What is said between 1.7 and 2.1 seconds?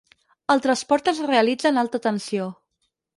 en alta